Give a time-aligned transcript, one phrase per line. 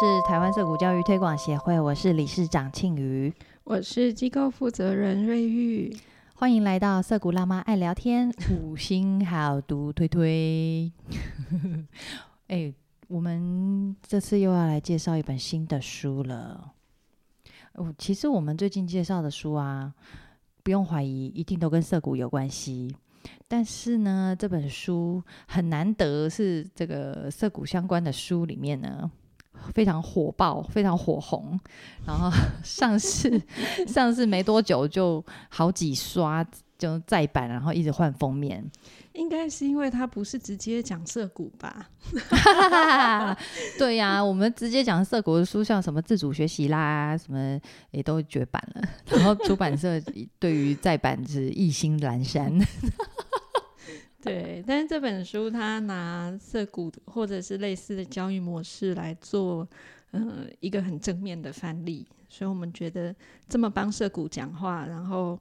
[0.00, 3.34] 是台湾色谷教育推广协会，我是理事长庆瑜，
[3.64, 5.92] 我是机构负责人瑞玉，
[6.36, 8.32] 欢迎来到色谷辣妈爱聊天，
[8.62, 10.92] 五星好读推推。
[12.46, 12.72] 哎，
[13.08, 16.74] 我们这次又要来介绍一本新的书了。
[17.72, 19.92] 哦，其实我们最近介绍的书啊，
[20.62, 22.94] 不用怀疑，一定都跟涩谷有关系。
[23.48, 29.10] 但是呢，这本书很难得是这个涩谷相关的书里面呢，
[29.74, 31.58] 非常火爆，非常火红。
[32.06, 32.30] 然后
[32.64, 33.40] 上市
[33.86, 36.44] 上市没多久就好几刷
[36.76, 38.64] 就再版，然后一直换封面。
[39.14, 41.88] 应该是因为它不是直接讲涩谷吧？
[43.76, 48.88] 对呀，我们直接讲涩谷的书，像什么自主学习啦，什么也都绝版了。
[49.06, 50.00] 然后出版社
[50.38, 52.56] 对于再版是一心阑珊。
[54.22, 59.66] 对，但是这本书它拿涩谷或者是类似的教育模式来做，
[60.10, 63.14] 呃，一个很正面的范例，所以我们觉得
[63.48, 65.38] 这么帮涩谷讲话，然后。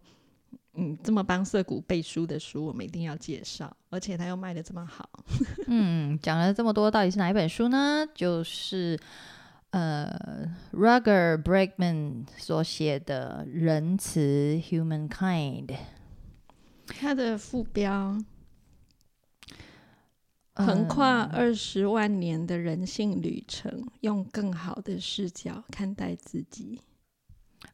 [0.80, 5.10] 嗯，这么帮涩谷背书的书，我们一定要介绍，而且它又卖的这么好。
[5.66, 8.06] 嗯，讲了这么多，到底是哪一本书呢？
[8.14, 8.96] 就是
[9.72, 10.08] 呃
[10.74, 15.66] r u g g e r Bregman 所写的《仁慈 Humankind》，
[16.86, 18.16] 它的副标
[20.66, 26.82] 横跨二十万年的人性旅程，用更好的视角看待自己。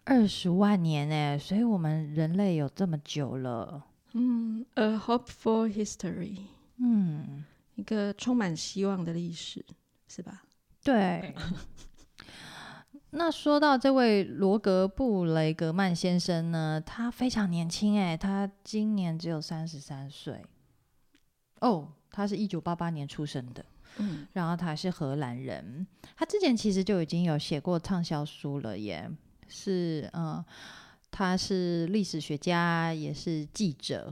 [0.03, 3.85] 二十万年哎，所以我们人类有这么久了。
[4.13, 6.39] 嗯，A hopeful history。
[6.77, 7.43] 嗯，
[7.75, 9.65] 一个充满希望的历史，
[10.07, 10.43] 是吧？
[10.83, 11.33] 对。
[13.11, 20.43] 那说到这位罗格布雷格曼先生呢，他非常年轻哎，他今年只有三十三岁。
[21.61, 23.65] 哦，他是一九八八年出生的。
[23.97, 29.07] 嗯，然后他是荷兰人，他之前其实就已经有写过畅销书了耶。
[29.47, 30.43] 是，嗯，
[31.11, 34.11] 他是历史学家，也是记者，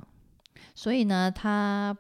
[0.76, 1.98] 所以呢，他，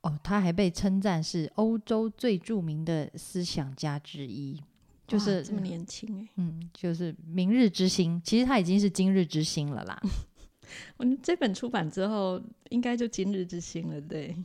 [0.00, 4.60] 哦，他还被称赞是欧洲最著名的思想家之一，
[5.06, 10.02] 就是这么年轻哎，嗯，就是明日之星，其实他已经是今日之星了啦。
[10.98, 14.36] 我们这本出版之后，应该就今日之星了，对，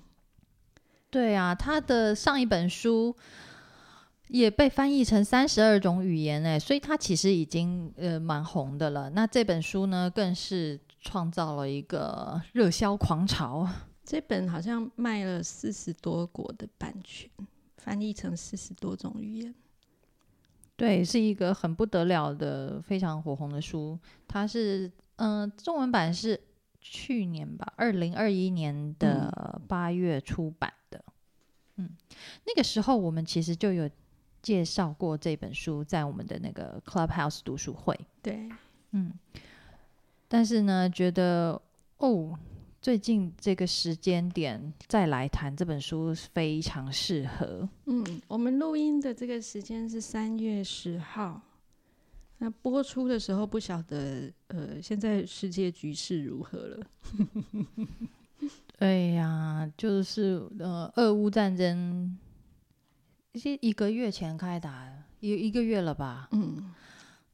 [1.14, 3.16] 对啊，他的上一本书。
[4.30, 9.08] 也被翻译成三十二种语言哎，所以他其实已经呃蛮红的了。
[9.12, 13.68] 那这本书呢，更是创造了一个热销狂潮。
[14.04, 17.30] 这本好像卖了四十多国的版权，
[17.78, 19.54] 翻译成四十多种语言。
[20.76, 24.00] 对，是一个很不得了的、非常火红的书。
[24.28, 26.40] 它是嗯，中文版是
[26.82, 30.74] 去年吧，二零二一年的八月出版的。
[31.76, 31.90] 嗯，
[32.46, 33.90] 那个时候我们其实就有。
[34.44, 37.98] 介绍过这本书，在我们的那个 Clubhouse 读书会。
[38.22, 38.50] 对，
[38.92, 39.14] 嗯，
[40.28, 41.62] 但是呢，觉得
[42.00, 42.38] 哦，
[42.82, 47.70] 最近这个时间点再来谈这本书非常适合。
[47.86, 51.42] 嗯，我们录音的这个时间是三月十号，
[52.40, 56.86] 那播出的时候不晓得，呃，现在世界局势如何了？
[58.84, 62.18] 哎呀，就是呃，俄乌战争。
[63.36, 64.86] 是一个月前开打，
[65.22, 66.28] 一一个月了吧？
[66.34, 66.70] 嗯，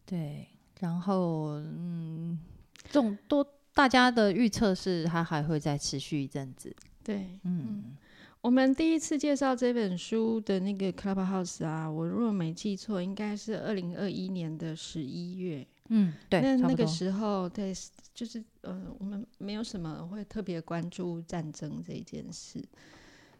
[0.06, 0.48] 对。
[0.80, 2.38] 然后，嗯，
[2.84, 3.44] 这种多
[3.74, 6.72] 大家的预测是，它还会再持续一阵子。
[7.04, 7.98] 对，嗯。
[8.42, 15.66] 我们第一次介绍这本书的那个 Clubhouse 啊，我如果没记错，应该是二零二一年的十一月。
[15.90, 16.42] 嗯，对。
[16.42, 17.74] 那那个时候，对，
[18.14, 22.64] 就是呃，我们没有什么会特别关注战争这一件事。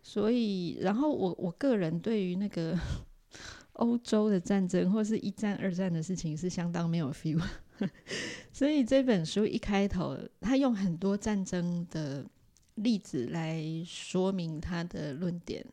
[0.02, 2.78] 所以，然后我我个人对于那个
[3.74, 7.42] 欧洲的战争或是一战、二战的事情是相当没有 feel，
[8.52, 12.26] 所以这本书一开头，他用很多战争的
[12.76, 15.66] 例子来说明他的论点。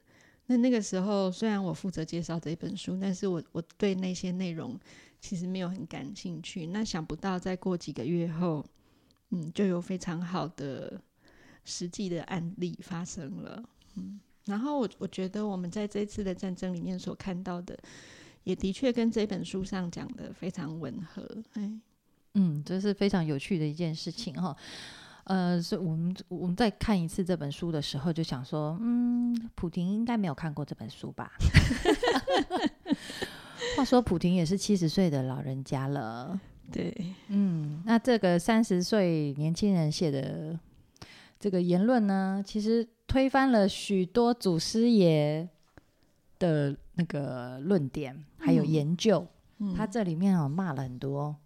[0.49, 4.79] 那那个时候，虽然我负责介绍这本书，但是我我对那些内容
[5.27, 6.69] 其实没有很感兴趣。
[6.69, 8.65] 那想不到，再过几个月后，
[9.31, 11.01] 嗯，就有非常好的
[11.65, 13.61] 实际的案例发生了。
[13.97, 17.77] 嗯，然后我我觉得我们在这次的战争里面所看到的，
[18.45, 21.29] 也的确跟这本书上讲的非常吻合。
[21.55, 21.73] 哎，
[22.35, 24.57] 嗯，这是非常有趣的一件事情哈。
[25.25, 31.33] 呃，是我们我们在看一次这本书的时候，就想说，嗯，普婷应该没有看过这本书吧？
[33.77, 36.41] 话说，普婷也是七十岁的老人家了。
[36.73, 36.95] 对，
[37.29, 40.59] 嗯，那这个三十岁年轻人写的
[41.39, 42.89] 这个言论呢，其实。
[43.09, 45.49] 推翻了许多祖师爷
[46.41, 49.25] 的那个论点，还有嗯研究，
[49.59, 51.37] 嗯他这里面啊骂了很多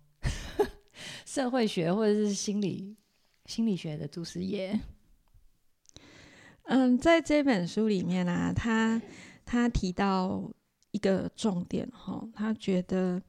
[1.26, 2.96] 社会学或者是心理
[3.44, 4.80] 心理学的祖师爷。
[6.64, 9.00] 嗯，在这本书里面啊，他
[9.44, 10.50] 他提到
[10.92, 13.20] 一个重点哈，他觉得，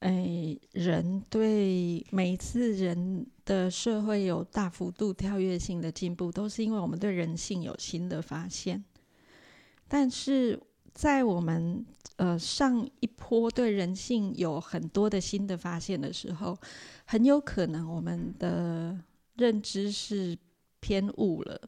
[0.00, 8.84] 哎，人对每一次人的社会有大幅度跳跃性的进步，都是因为我们对人性有新的发现。
[9.88, 10.60] 但是
[10.94, 11.84] 在我们
[12.16, 16.56] 呃上一波对人性有很多的新的发现的时候，
[17.04, 18.98] 很有可能我们的
[19.36, 20.36] 认知是
[20.80, 21.60] 偏误了。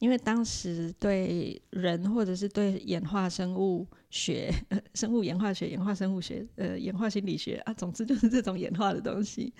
[0.00, 4.52] 因为当时对人或者是对演化生物学、
[4.94, 9.52] 生物演化学、演化生物学、呃演化心理学啊，总之就是这种演化的东西，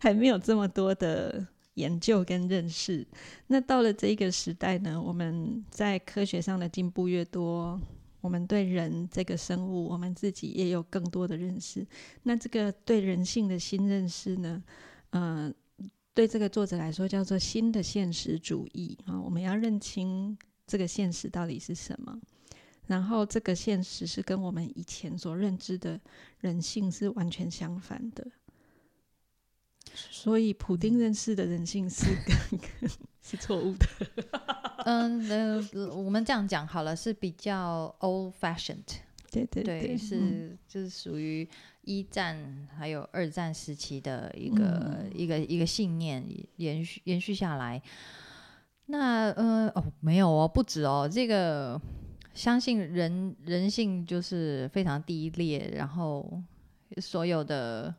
[0.00, 3.06] 还没有这么多的研究跟认识。
[3.46, 7.80] 那到了这个时代呢，我们在科学上的进步越多，
[8.20, 11.86] 我们对人这个生物，我们自己也有更多的认识。
[12.24, 14.62] 那这个对人性的新认识呢，
[15.10, 15.54] 嗯、
[16.14, 20.36] 对这个作者来说叫做新的现实主义啊，我们要认清
[20.66, 22.20] 这个现实到底是什么，
[22.86, 26.00] 然后这个现实是跟我们以前所认知的
[26.40, 28.26] 人性是完全相反的。
[29.94, 32.06] 所以，普丁认识的人性是
[33.20, 33.86] 是错误的。
[34.84, 39.00] 嗯呃，我们这样讲好了，是比较 old fashioned，
[39.32, 41.48] 对对对，嗯是就是属于
[41.80, 44.64] 一战还有二战时期的一个、
[45.00, 46.24] 嗯一个一个信念
[46.56, 47.82] 延续延续下来。
[48.86, 51.80] 那呃哦没有哦，不止哦，这个
[52.34, 56.42] 相信人人性就是非常低劣，然后
[56.98, 57.94] 所有的。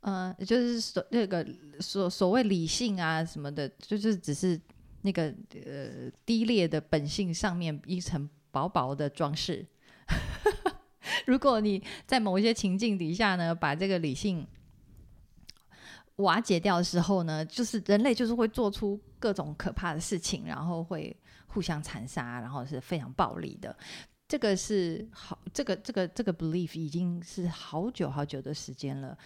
[0.00, 1.44] 呃，就是所那个
[1.80, 4.58] 所所谓理性啊什么的，就是只是
[5.02, 5.24] 那个
[5.66, 9.66] 呃低劣的本性上面一层薄薄的装饰。
[11.28, 14.46] 如果你在某一些情境底下呢，把这个理性
[16.16, 21.14] 瓦解掉的时候呢，就是人类就是会做出各种可怕的事情，然后会
[21.46, 23.76] 互相残杀，然后是非常暴力的。
[24.26, 29.16] 这个是好，这个这个这个 belief 已经是好久好久的时间了。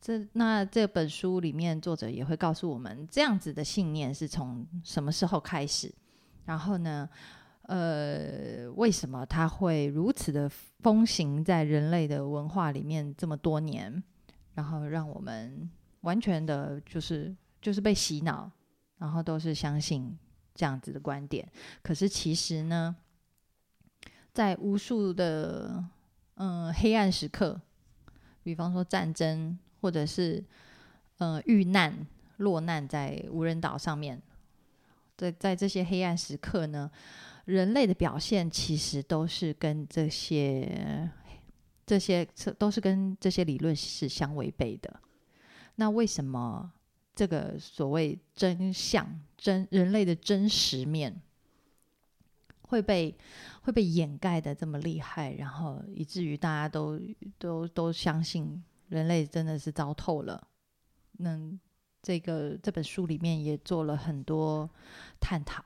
[0.00, 5.94] 这那这本书里面，作者也会告诉我们，这样子的信念是从什么时候开始，
[6.46, 7.06] 然后呢，
[7.64, 14.02] 呃，为什么它会如此的风行在人类的文化里面这么多年，
[14.54, 15.70] 然后让我们
[16.00, 18.50] 完全的就是就是被洗脑，
[18.98, 20.18] 然后都是相信
[20.54, 21.46] 这样子的观点。
[21.82, 22.96] 可是其实呢，
[24.32, 25.84] 在无数的
[26.36, 27.60] 嗯黑暗时刻，
[28.42, 29.58] 比方说战争。
[29.84, 30.42] 或者是
[31.18, 31.94] 呃遇难
[32.38, 34.18] 落难在无人岛上面，
[35.14, 36.90] 在在这些黑暗时刻呢，
[37.44, 41.10] 人类的表现其实都是跟这些
[41.86, 42.26] 这些
[42.58, 45.00] 都是跟这些理论是相违背的。
[45.76, 46.72] 那为什么
[47.14, 51.20] 这个所谓真相真人类的真实面
[52.62, 53.14] 会被
[53.62, 57.00] 会被掩盖的这么厉害，然后以至于大家都
[57.38, 58.62] 都都相信？
[58.88, 60.46] 人类真的是糟透了。
[61.12, 61.38] 那
[62.02, 64.68] 这个这本书里面也做了很多
[65.18, 65.64] 探讨。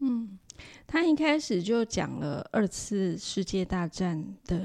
[0.00, 0.38] 嗯，
[0.86, 4.60] 他一开始就讲了二次世界大战的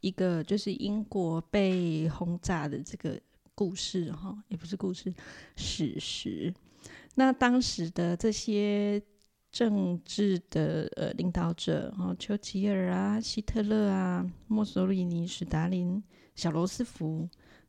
[0.00, 3.20] 一个，就是英国被轰炸的这个
[3.54, 5.12] 故事，哈，也不是故事，
[5.56, 6.54] 史实。
[7.14, 9.02] 那当时的这些
[9.50, 16.02] 政治的呃领导者，哦，丘吉尔啊、希特勒啊、墨索里尼、史达林、
[16.34, 17.28] 小罗斯福。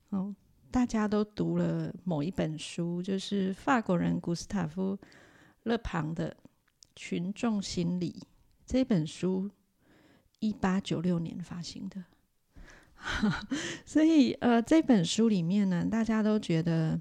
[0.09, 0.35] 哦，
[0.69, 4.95] 大家都读了某一本书，就是法国人古斯塔夫·
[5.63, 6.29] 勒庞的
[6.95, 8.15] 《群众心理》
[8.65, 9.49] 这本书，
[10.39, 12.03] 一八九六年发行的。
[13.85, 16.99] 所以，呃，这本书里面呢，大家都觉得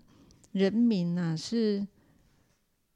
[0.52, 1.84] 人民呢、啊、是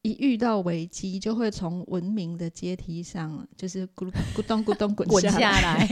[0.02, 5.88] 一遇到危机就会从文明的阶梯上，就是咕 咕咚咕咚滚下来。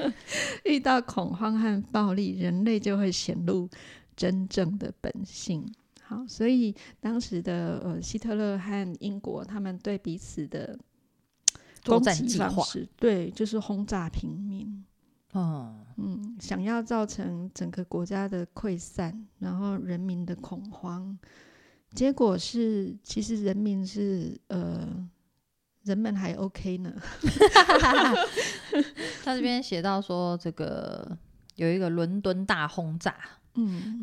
[0.64, 3.68] 遇到恐慌和暴力，人类就会显露
[4.16, 5.70] 真正的本性。
[6.06, 10.78] 好，所以当时的呃希特勒和英国，他们对彼此的
[11.84, 14.84] 攻击方式，对，就是轰炸平民。
[15.34, 21.18] 嗯，嗯，想要造成整个国家的溃散，然后人民的恐慌，
[21.92, 25.06] 结果是其实人民是呃，
[25.82, 26.94] 人们还 OK 呢。
[29.24, 31.18] 他这边写到说，这个
[31.56, 33.14] 有一个伦敦大轰炸，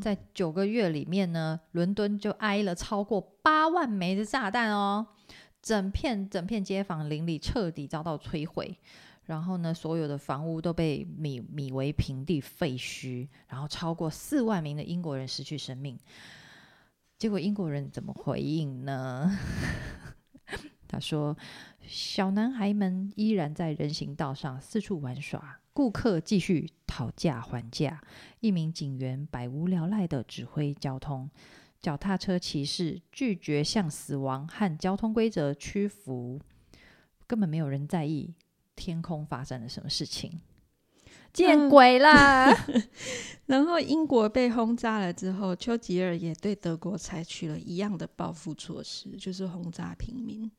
[0.02, 5.06] 在九个月里面呢，伦敦就挨了超过八万枚的炸弹哦，
[5.62, 8.78] 整片整片街坊邻里彻底遭到摧毁。
[9.26, 15.98] 然后呢，所有的房屋都被米米为平地废墟，然后超过四万名的英国人失去生命。
[17.18, 19.32] 结果英国人怎么回应呢？
[20.90, 21.38] 他说
[21.88, 28.02] ：“小男孩们依然在人行道上四处玩耍，顾客继续讨价还价，
[28.40, 31.30] 一名警员百无聊赖的指挥交通，
[31.82, 36.40] 脚踏车骑士拒绝向死亡和交通规则屈服，
[37.26, 38.36] 根本没有人在意
[38.76, 40.40] 天空发生了什么事情。”
[41.34, 42.54] 见鬼啦！
[43.48, 50.52] 然后英国被轰炸了之后，丘吉尔也对德国采取了一样的报复措施，就是轰炸平民。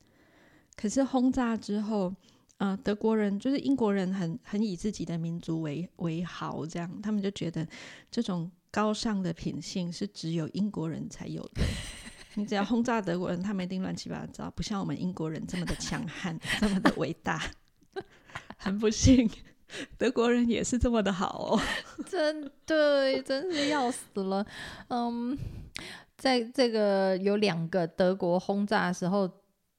[0.75, 2.13] 可是轰炸之后，
[2.59, 7.67] 呃，德国人就是英国人很很以自己的民族为为豪，这样他们就觉得
[8.11, 11.63] 这种高尚的品性是只有英国人才有的。
[12.37, 17.41] 你只要轰炸德国人，他们一定乱七八糟，不像我们英国人这么的强悍，这么的伟大。
[18.57, 19.31] 很不幸。
[19.99, 21.61] 德国人也是这么的好哦，
[22.07, 24.47] 真对，真是要死了。
[24.89, 25.37] 嗯，
[26.17, 29.29] 在这个有两个德国轰炸的时候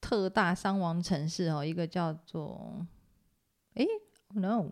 [0.06, 2.86] 特大伤亡城市哦，一个叫做……
[3.74, 3.84] 哎
[4.34, 4.70] ，no，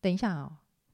[0.00, 0.50] 等一下哦，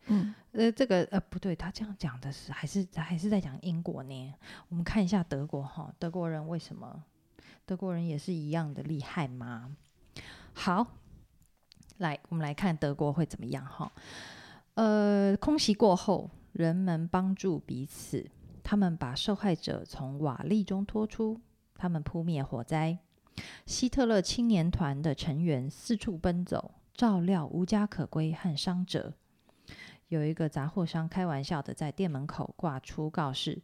[0.09, 4.35] 嗯，呃，这个呃不对，他这样讲的是还是还是在讲英国呢？
[4.69, 7.03] 我们看一下德国哈，德国人为什么？
[7.65, 9.75] 德国人也是一样的厉害吗？
[10.53, 10.87] 好。
[11.97, 13.91] 来，我们来看德国会怎么样哈？
[14.75, 18.31] 呃，空袭过后，人们帮助彼此，
[18.63, 21.41] 他们把受害者从瓦砾中拖出，
[21.79, 22.99] 他们扑灭火灾。
[23.65, 29.15] 希特勒青年团的成员四处奔走，照料无家可归和伤者。
[30.09, 33.63] 有一个杂货商开玩笑的在店门口挂出告示：“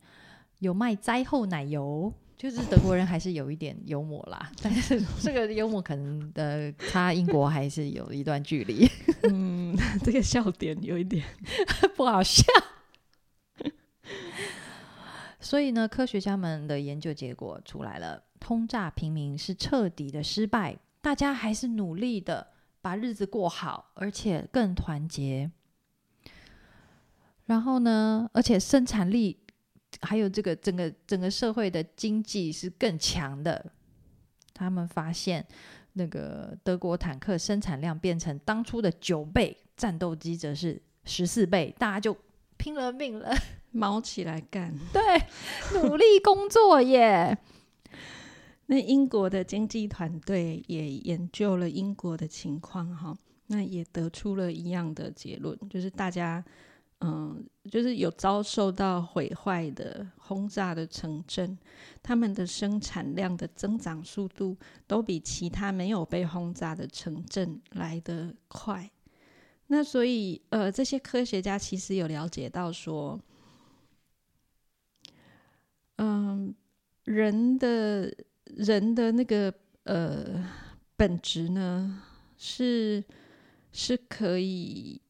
[0.61, 8.87] 有卖灾后奶油。”就是德国人还是有一点幽默啦， 但是这个幽默可能呃，他英国还是有一段距离。
[9.23, 11.25] 嗯，这个笑点有一点
[11.97, 12.45] 不好笑。
[15.45, 22.49] 所以呢，科学家们的研究结果出来了，轰炸平民是彻底的失败，大家还是努力的
[22.81, 25.51] 把日子过好，而且更团结。
[27.45, 29.39] 然后呢，而且生产力。
[30.03, 33.65] 还有这个整个整个社会的经济是更强的。
[34.53, 35.47] 他们发现
[35.93, 42.15] 那个德国坦克生产量变成当初的九倍，战斗机则是十四倍，大家就
[42.57, 43.33] 拼了命了，
[43.75, 45.03] 毛起来干，对，
[45.83, 47.37] 努力工作耶。
[48.67, 53.15] 那英国的经济团队也研究了英国的情况，哈，
[53.49, 56.43] 那也得出了一样的结论，就是大家。
[57.01, 61.59] 嗯，就是有遭受到毁坏的轰炸的城镇，
[62.03, 68.91] 他们的生产量的增长速度都比其他没有被轰炸的城镇来得快。
[69.67, 73.21] 那所以，呃，这些科学家其实有了解到说，
[75.97, 76.55] 嗯，
[77.05, 79.53] 人的人的那个
[79.85, 80.45] 呃
[80.97, 82.03] 本质呢，
[82.37, 83.05] 是
[83.73, 85.01] 是可以。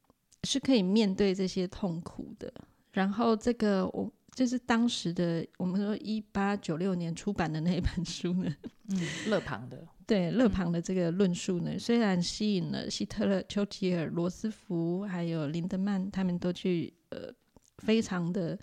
[0.47, 2.53] 是可以面对这些痛苦的。
[2.93, 8.55] 然后，这个我就是当时的我们说一八九六年出版的那本书呢，
[8.91, 17.33] 嗯，勒庞的对勒庞的这个论述呢，虽然吸引了希特勒、丘吉尔、罗斯福还有林德曼，他们都去呃
[17.79, 18.59] 非常的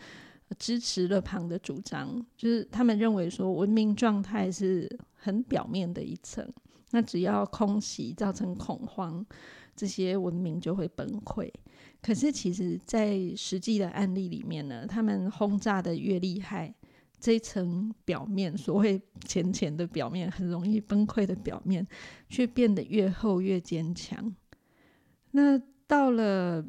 [0.57, 6.47] 支持勒庞的主张，就是他们认为说文明状态是很表面的一层，
[6.91, 9.25] 那只要空袭造成恐慌。
[9.73, 11.49] 这些文明就会崩溃。
[12.01, 16.75] 可是，其实，在实际的案例里面呢，他们轰炸的越厉害，
[17.19, 21.87] 这一层表面所谓浅浅的表面，很容易崩溃的表面，
[22.27, 24.35] 却变得越厚越坚强。
[25.31, 26.63] 那到了，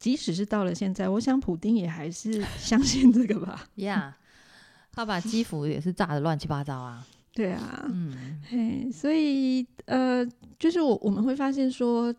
[0.00, 3.68] 即使是到了现在，我想普丁也还是 相信这个吧。
[3.76, 4.16] 呀，
[4.90, 7.06] 他把基辅也是炸的乱七八糟啊。
[7.32, 10.26] 对啊，嗯，嘿，所以呃，
[10.58, 12.12] 就是我我们会发现说。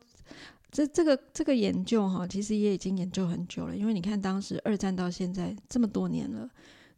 [0.74, 3.76] 这这个这个研究哈，其实也已经研究很久了。
[3.76, 6.50] 因为你看，当时二战到现在这么多年了，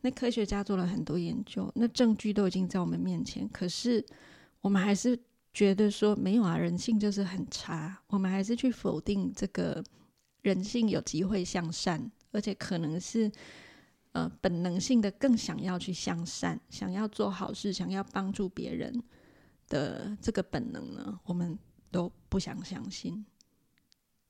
[0.01, 3.49] 那科学家做了很多研究，那证据都已经在我们面前。
[3.49, 4.05] 可是
[4.61, 5.19] 我们还是
[5.51, 7.97] 觉得说没有啊，人性就是很差。
[8.09, 9.83] 我们还是去否定这个
[10.43, 13.31] 人性有机会向善，而且可能是
[14.11, 19.03] 呃本能性的更想要去向善，想要做好事，想要帮助别人
[19.67, 21.57] 的这个本能呢，我们
[21.89, 23.25] 都不想相信。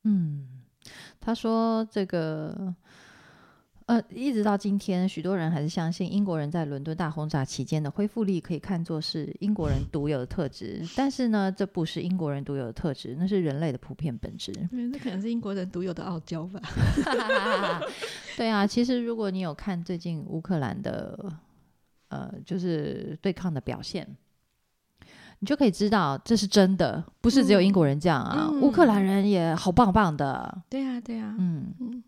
[0.04, 0.64] 嗯，
[1.20, 2.76] 他说这个，
[3.94, 10.82] 呃，一直到今天，许多人还是相信英国人在伦敦大轰炸期间的恢复力可以看作是英国人独有的特质。
[10.96, 14.52] 但是呢，这不是英国人独有的特质，那是人类的普遍本质。
[14.52, 16.60] 对，那可能是英国人独有的傲娇吧。
[18.36, 21.32] 对啊，其实如果你有看最近乌克兰的
[22.08, 24.08] 呃，就是对抗的表现，
[25.38, 30.64] 你就可以知道这是真的，不是只有英国人这样啊，乌克兰人也好棒棒的。
[30.68, 32.04] 对啊，对啊，嗯嗯。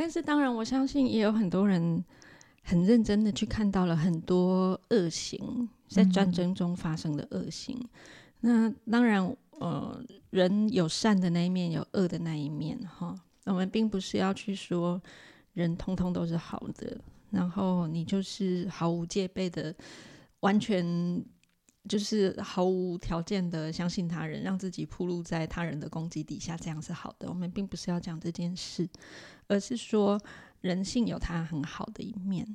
[0.00, 2.04] 但是当然，我相信也有很多人
[2.62, 7.76] 很认真的去看到了很多恶行，在战争中发生的恶行。
[8.38, 10.00] 那当然，呃，
[10.30, 13.12] 人有善的那一面，有恶的那一面，哈。
[13.46, 15.02] 我们并不是要去说
[15.52, 16.96] 人通通都是好的，
[17.30, 19.74] 然后你就是毫无戒备的，
[20.40, 21.20] 完全
[21.88, 27.28] 就是毫无条件的相信他人，让自己暴露在他人的攻击底下，这样是好的。
[27.28, 28.88] 我们并不是要讲这件事。
[29.50, 30.20] 而是说，
[30.60, 32.46] 人性有它很好的一面。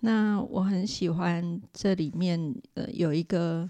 [0.00, 3.68] 那我很喜欢这里面呃有一个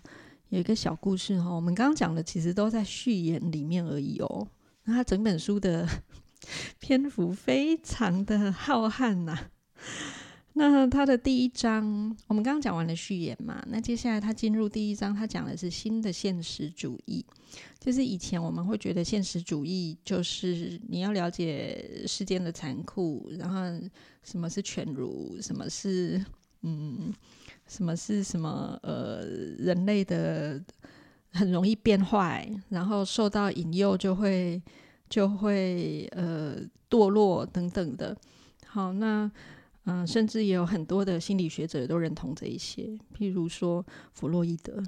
[0.50, 1.50] 有一个小故事哈。
[1.50, 4.46] 我们刚刚讲的其实都在序言里面而已哦。
[4.84, 5.88] 那它整本书的
[6.78, 9.36] 篇幅非常的浩瀚呐。
[10.58, 11.84] 那他的第一章，
[12.26, 13.64] 我们刚刚讲完了序言嘛？
[13.68, 17.24] 那接下来他进入第一章，他讲的是新的现实主义。
[17.78, 23.88] 就是以前我们会觉得现实主义就是你要了解世间的残酷，然后
[24.24, 26.20] 什么是犬儒，什么是
[26.62, 27.14] 嗯，
[27.68, 29.24] 什么是什么呃，
[29.58, 30.60] 人类的
[31.30, 34.60] 很容易变坏，然后受到引诱就会
[35.08, 36.56] 就会呃
[36.90, 38.16] 堕落等等的。
[38.66, 39.30] 好，那。
[39.90, 42.82] 嗯，甚至也有很多的心理学者都认同这一些，
[43.16, 44.82] 譬如说弗洛伊德、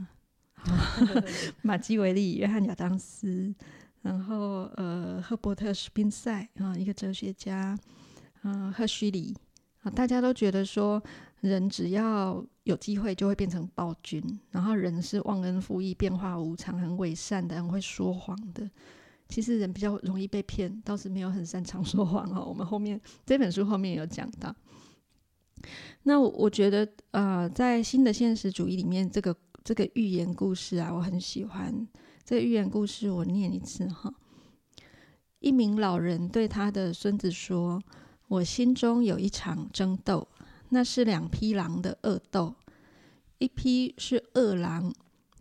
[1.63, 3.55] 马基维利、约翰亚当斯，
[4.03, 7.75] 然后呃赫伯特·史宾塞啊，一个哲学家，
[8.43, 9.35] 嗯，赫胥黎
[9.83, 11.03] 啊，大家都觉得说，
[11.41, 18.71] 人只要有机会就会变成暴君，然后人是忘恩负义、变化无常、很伪善的，很会说谎的。
[19.31, 22.45] 其实人比较容易被骗，倒是没有很擅长说谎哦。
[22.47, 24.55] 我们后面这本书后面有讲到。
[26.05, 31.87] 那我我觉得，呃，在新的现实主义里面，这个这个寓言故事啊，我很喜欢。
[32.25, 34.15] 这个寓言故事我念一次哈。
[35.41, 37.83] 一名老人对他的孙子说
[38.29, 40.29] ：“我心中有一场争斗，
[40.69, 42.55] 那是两匹狼的恶斗。
[43.39, 44.95] 一匹是恶狼，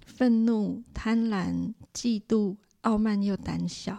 [0.06, 3.94] 愤怒、贪婪、嫉妒、傲慢又胆小；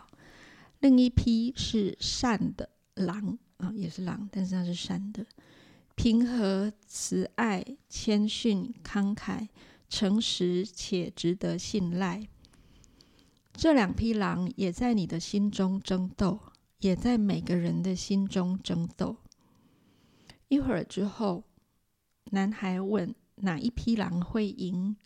[0.81, 5.25] 另一匹是善的狼啊，也是狼，但是它是善的。”
[6.03, 9.49] 平和、慈爱、谦逊、慷慨、
[9.87, 12.27] 诚实且值得信赖，
[13.53, 16.41] 这两匹狼也在你的心中争斗，
[16.79, 19.19] 也在每个人的心中争斗。
[20.49, 21.45] 一会儿之后，
[22.31, 24.97] 男孩问：“哪一匹狼会赢？”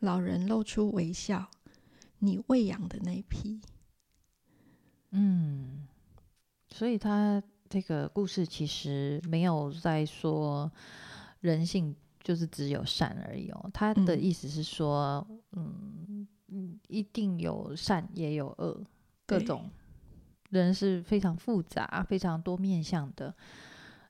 [0.00, 1.50] 老人露出微笑
[2.20, 3.60] ：“你喂养的那匹。”
[5.12, 5.86] 嗯，
[6.70, 7.42] 所以他。
[7.74, 10.70] 这个故事其实没有在说
[11.40, 18.80] 人性就是只有善而已哦，他的意思是说，嗯嗯，一定有善也有恶，
[19.26, 19.68] 各种
[20.50, 23.34] 人是非常复杂、非常多面向的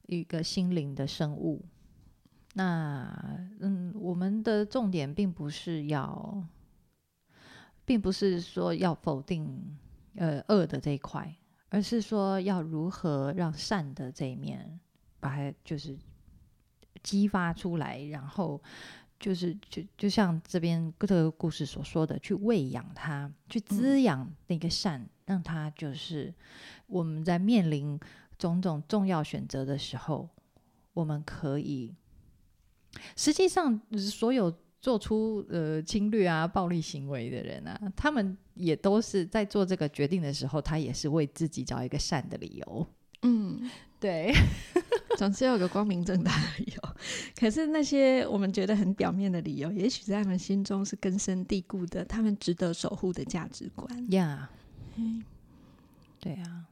[0.08, 1.64] 一个心灵的生物。
[2.52, 6.46] 那嗯，我们的重点并不是要，
[7.86, 9.78] 并不是说要否定
[10.16, 11.34] 呃恶的这一块。
[11.74, 14.78] 而是说要如何让善的这一面
[15.18, 15.98] 把它就是
[17.02, 18.62] 激发出来，然后
[19.18, 26.32] 就是就就像这边这个故事所说的，去喂养它，去滋养那个善，让它就是
[26.86, 27.98] 我们在面临
[28.38, 30.28] 种种重要选择的时候，
[30.92, 31.92] 我们可以
[33.16, 34.56] 实际上所有。
[34.84, 42.86] 做出呃侵略啊暴力行为的人啊，他们也都是在做这个决定的时候，他也是为自己找一个善的理由。
[43.22, 44.30] 嗯，对，
[45.16, 46.82] 总是要有个光明正大的理由。
[47.34, 54.12] 可是那些我们觉得很表面的理由，也许在他们心中是根深蒂固的，他们值得守护的价值观。
[54.12, 54.50] 呀，
[54.96, 55.24] 嗯
[56.20, 56.66] 对啊，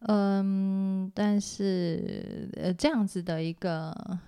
[0.00, 4.18] 嗯，但是呃，这样子的一个。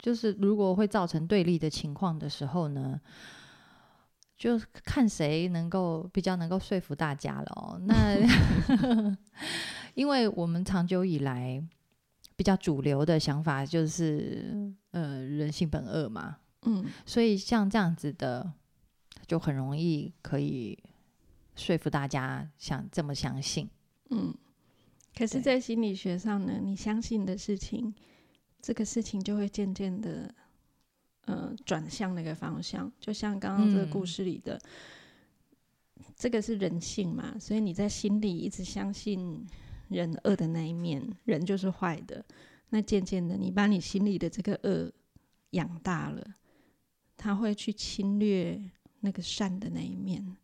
[0.00, 3.00] 就是如果会造成对立的情况的时候呢，
[4.36, 7.78] 就看谁能够比较能够说服大家了哦。
[7.84, 8.16] 那
[9.94, 11.62] 因为我们长久以来
[12.36, 18.50] 比较主流的想法就是，呃，人性本恶嘛，嗯，所以像这样子的，
[19.26, 20.78] 就很容易可以
[21.54, 23.68] 说服大家想这么相信，
[24.08, 24.34] 嗯。
[25.12, 27.92] 可是，在心理学上呢，你相信的事情，
[28.62, 30.34] 这个事情就会渐渐的，
[31.24, 32.90] 呃，转向那个方向。
[33.00, 34.60] 就像刚刚这个故事里的，
[36.16, 39.46] 这个是人性嘛，所以你在心里一直相信
[39.88, 42.24] 人恶的那一面，人就是坏的。
[42.68, 44.92] 那渐渐的，你把你心里的这个恶
[45.50, 46.24] 养大了，
[47.16, 48.60] 他会去侵略
[49.00, 50.36] 那个善的那一面。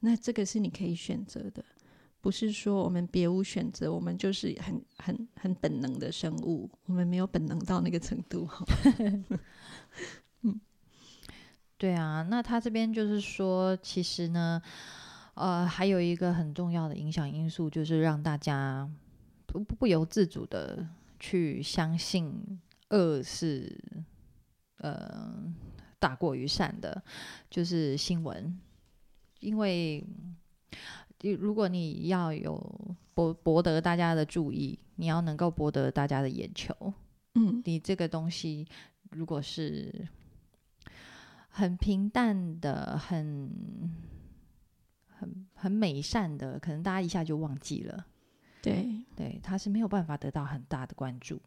[0.00, 1.64] 那这个是你可以选择的。
[2.22, 8.46] 不是说我们别无选择，我们就是很很很本能的生物，我们没有本能到那个程度。
[10.42, 10.60] 嗯，
[11.78, 14.60] 对啊，那他这边就是说，其实呢，
[15.32, 18.86] 呃，还有一个很重要的影响因素，就是让大家
[19.46, 20.86] 不不由自主的
[21.18, 23.82] 去相信恶是
[24.76, 25.42] 呃
[25.98, 27.02] 大过于善的，
[27.48, 28.60] 就是新闻，
[29.40, 30.04] 因为。
[31.22, 36.74] 如果你要有博博得大家的注意，你要能够博得大家的眼球，
[37.34, 38.66] 嗯，你这个东西
[39.10, 40.08] 如果是
[41.48, 43.50] 很平淡的、很
[45.06, 48.06] 很很美善的，可能大家一下就忘记了。
[48.62, 51.40] 对对，他是没有办法得到很大的关注。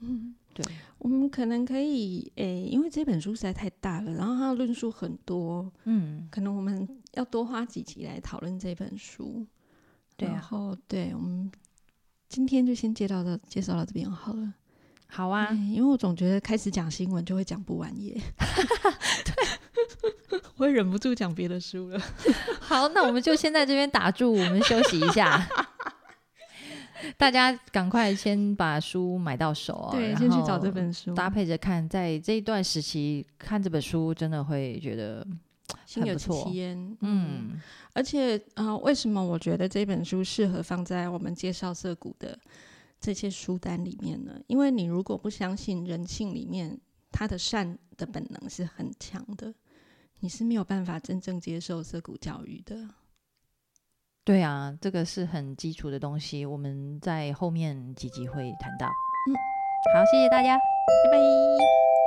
[0.00, 0.64] 嗯，对，
[0.98, 9.46] 我们可能可以诶，因为这本书实在太大了，然后它的论述很多，嗯，可能我们要多花几集来讨论这本书。
[10.16, 11.50] 对，然后对我们
[12.28, 14.54] 今天就先介绍到介绍到这边好了。
[15.06, 18.20] 好啊，因为我总觉得开始讲新闻就会讲不完耶。
[19.24, 22.00] 对， 我也忍不住讲别的书了。
[22.60, 25.48] 好，那我们就先在这边打住，我们休息一下。
[27.18, 31.88] 大家赶快先把书买到手哦，对，先去找这本书，搭配着看。
[31.88, 35.26] 在这一段时期看这本书，真的会觉得
[35.86, 36.96] 心有戚焉。
[37.00, 37.60] 嗯，
[37.92, 42.38] 而且啊，为什么我觉得这本书适合放在我们介绍涩谷的
[43.00, 44.40] 这些书单里面呢？
[44.46, 46.78] 因为你如果不相信人性里面
[47.10, 49.52] 他的善的本能是很强的，
[50.20, 52.88] 你是没有办法真正接受涩谷教育的。
[54.30, 58.86] 对啊，这个是很基础的东西，我们在后面几集会谈到。
[58.86, 59.34] 嗯，
[59.92, 61.99] 好，谢谢大家，拜拜。